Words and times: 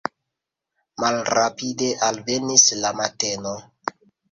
Malrapide 1.03 1.91
alvenis 2.09 2.67
la 2.83 2.95
mateno. 3.03 3.57